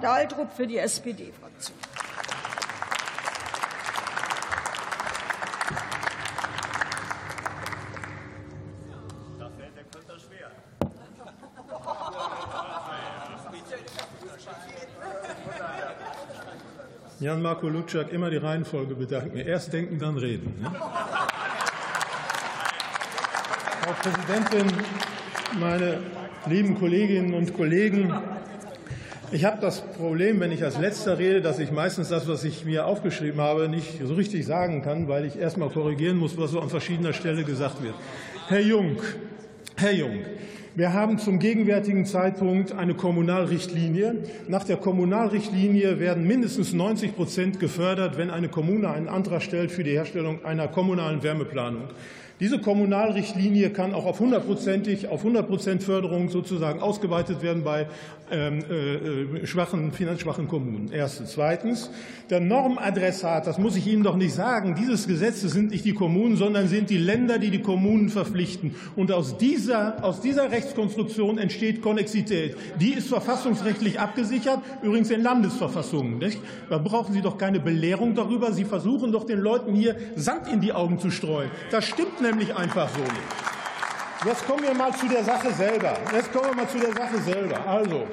[0.00, 1.76] Dahldrup für die SPD-Fraktion.
[17.20, 19.38] Jan-Marco Lutschak, immer die Reihenfolge bedanken.
[19.38, 20.54] Erst denken, dann reden.
[20.62, 20.70] Ne?
[23.82, 24.72] Frau Präsidentin,
[25.58, 25.98] meine
[26.46, 28.14] lieben Kolleginnen und Kollegen,
[29.30, 32.64] ich habe das Problem, wenn ich als Letzter rede, dass ich meistens das, was ich
[32.64, 36.52] mir aufgeschrieben habe, nicht so richtig sagen kann, weil ich erst mal korrigieren muss, was
[36.52, 37.94] so an verschiedener Stelle gesagt wird.
[38.48, 38.96] Herr Jung,
[39.76, 40.20] Herr Jung,
[40.74, 44.16] wir haben zum gegenwärtigen Zeitpunkt eine Kommunalrichtlinie.
[44.46, 49.84] Nach der Kommunalrichtlinie werden mindestens 90 Prozent gefördert, wenn eine Kommune einen Antrag stellt für
[49.84, 51.88] die Herstellung einer kommunalen Wärmeplanung.
[52.40, 57.88] Diese Kommunalrichtlinie kann auch auf 100%ig, auf 100% Förderung sozusagen ausgeweitet werden bei
[58.30, 60.90] ähm, äh, schwachen, finanzschwachen Kommunen.
[60.92, 61.32] Erstens.
[61.32, 61.90] Zweitens.
[62.30, 66.36] Der Normadressat, das muss ich Ihnen doch nicht sagen, dieses Gesetzes sind nicht die Kommunen,
[66.36, 68.74] sondern sind die Länder, die die Kommunen verpflichten.
[68.96, 72.54] Und aus dieser, aus dieser Rechtskonstruktion entsteht Konnexität.
[72.78, 76.18] Die ist verfassungsrechtlich abgesichert, übrigens in Landesverfassungen.
[76.18, 76.38] Nicht?
[76.68, 78.52] Da brauchen Sie doch keine Belehrung darüber.
[78.52, 81.50] Sie versuchen doch den Leuten hier Sand in die Augen zu streuen.
[81.70, 83.38] Das stimmt nämlich einfach so nicht.
[84.24, 85.96] Jetzt kommen wir mal zu der Sache selber.
[86.12, 87.58] Jetzt kommen wir mal zu der Sache selber.
[87.66, 88.06] Also,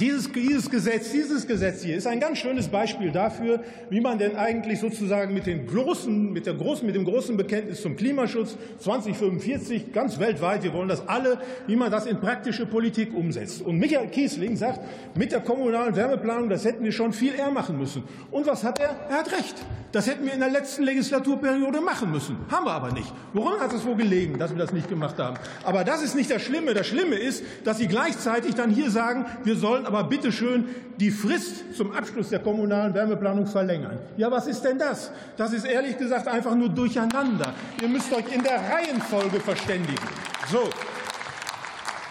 [0.00, 4.36] dieses, dieses, Gesetz, dieses Gesetz hier ist ein ganz schönes Beispiel dafür, wie man denn
[4.36, 9.92] eigentlich sozusagen mit, den großen, mit, der großen, mit dem großen Bekenntnis zum Klimaschutz 2045
[9.92, 13.62] ganz weltweit, wir wollen das alle, wie man das in praktische Politik umsetzt.
[13.62, 14.80] Und Michael Kiesling sagt,
[15.16, 18.02] mit der kommunalen Wärmeplanung, das hätten wir schon viel eher machen müssen.
[18.30, 18.96] Und was hat er?
[19.08, 19.54] Er hat recht.
[19.92, 22.36] Das hätten wir in der letzten Legislaturperiode machen müssen.
[22.50, 23.10] Haben wir aber nicht.
[23.32, 25.38] Woran hat es wohl gelegen, dass wir das nicht gemacht haben?
[25.64, 26.74] Aber das ist nicht das Schlimme.
[26.74, 30.66] Das Schlimme ist, dass Sie gleichzeitig dann hier sagen, wir sollen aber bitte schön
[30.98, 33.98] die Frist zum Abschluss der kommunalen Wärmeplanung verlängern.
[34.16, 35.10] Ja, was ist denn das?
[35.36, 37.52] Das ist ehrlich gesagt einfach nur durcheinander.
[37.82, 40.06] Ihr müsst euch in der Reihenfolge verständigen.
[40.50, 40.70] So.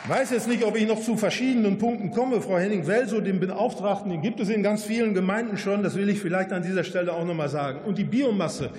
[0.03, 2.39] Ich weiß jetzt nicht, ob ich noch zu verschiedenen Punkten komme.
[2.39, 5.81] Frau Henning-Welsow, den Beauftragten, den gibt es in ganz vielen Gemeinden schon.
[5.81, 7.79] Das will ich vielleicht an dieser Stelle auch noch mal sagen.
[7.85, 8.69] Und die Biomasse,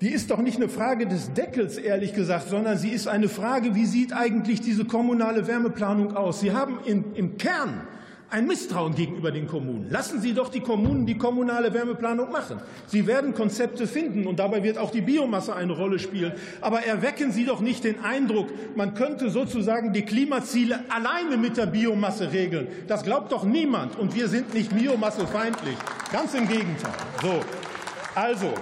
[0.00, 3.74] die ist doch nicht eine Frage des Deckels, ehrlich gesagt, sondern sie ist eine Frage,
[3.74, 6.40] wie sieht eigentlich diese kommunale Wärmeplanung aus?
[6.40, 7.82] Sie haben in, im Kern
[8.30, 9.88] ein Misstrauen gegenüber den Kommunen.
[9.90, 12.60] Lassen Sie doch die Kommunen die kommunale Wärmeplanung machen.
[12.86, 16.32] Sie werden Konzepte finden und dabei wird auch die Biomasse eine Rolle spielen.
[16.60, 21.66] Aber erwecken Sie doch nicht den Eindruck, man könnte sozusagen die Klimaziele alleine mit der
[21.66, 22.68] Biomasse regeln.
[22.88, 23.96] Das glaubt doch niemand.
[23.96, 25.76] Und wir sind nicht biomassefeindlich.
[26.12, 26.92] Ganz im Gegenteil.
[27.22, 27.40] So.
[28.14, 28.52] Also,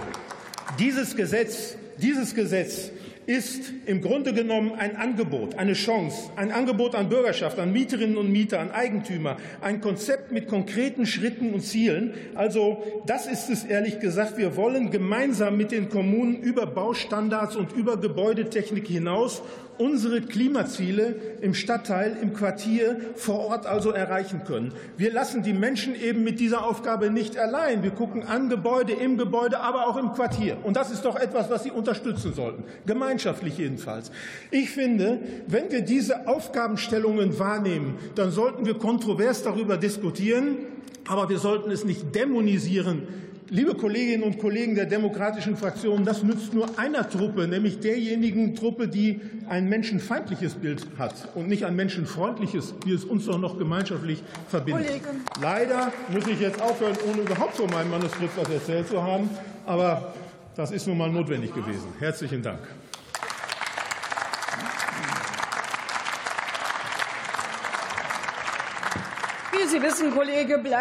[0.77, 2.91] dieses Gesetz, dieses Gesetz
[3.25, 8.31] ist im Grunde genommen ein Angebot, eine Chance, ein Angebot an Bürgerschaft, an Mieterinnen und
[8.31, 12.13] Mieter, an Eigentümer, ein Konzept mit konkreten Schritten und Zielen.
[12.35, 14.37] Also das ist es ehrlich gesagt.
[14.37, 19.41] Wir wollen gemeinsam mit den Kommunen über Baustandards und über Gebäudetechnik hinaus
[19.77, 24.73] unsere Klimaziele im Stadtteil, im Quartier, vor Ort also erreichen können.
[24.97, 27.83] Wir lassen die Menschen eben mit dieser Aufgabe nicht allein.
[27.83, 30.57] Wir gucken an Gebäude, im Gebäude, aber auch im Quartier.
[30.63, 32.63] Und das ist doch etwas, was Sie unterstützen sollten.
[33.15, 34.11] Gemeinschaftlich jedenfalls.
[34.51, 40.57] Ich finde, wenn wir diese Aufgabenstellungen wahrnehmen, dann sollten wir kontrovers darüber diskutieren,
[41.07, 43.03] aber wir sollten es nicht dämonisieren
[43.49, 48.87] Liebe Kolleginnen und Kollegen der demokratischen Fraktionen, das nützt nur einer Truppe, nämlich derjenigen Truppe,
[48.87, 54.23] die ein menschenfeindliches Bild hat und nicht ein menschenfreundliches, wie es uns doch noch gemeinschaftlich
[54.47, 54.87] verbindet.
[54.87, 55.21] Kollegen.
[55.39, 59.29] Leider muss ich jetzt aufhören, ohne überhaupt von meinem Manuskript was erzählt zu haben,
[59.67, 60.15] aber
[60.55, 61.87] das ist nun mal notwendig gewesen.
[61.99, 62.61] Herzlichen Dank.
[69.67, 70.73] Sie wissen, Kollege, bleibt